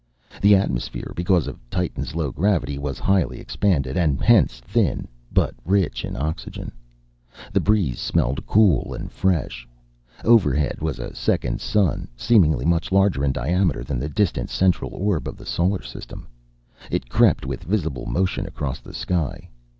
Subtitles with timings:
[0.41, 6.03] The atmosphere, because of Titan's low gravity, was highly expanded and hence thin, but rich
[6.03, 6.71] in oxygen.
[7.53, 9.67] The breeze smelled cool and fresh.
[10.25, 15.27] Overhead was a second sun, seemingly much larger in diameter than the distant central orb
[15.27, 16.25] of the solar system.
[16.89, 19.49] It crept with visible motion across the sky.